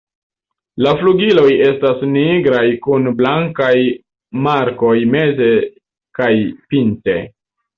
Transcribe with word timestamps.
La 0.85 0.93
flugiloj 1.01 1.43
estas 1.65 2.01
nigraj 2.13 2.63
kun 2.87 3.09
blankaj 3.21 3.75
markoj 4.49 4.97
meze 5.13 5.51
kaj 6.21 6.33
pinte. 6.73 7.21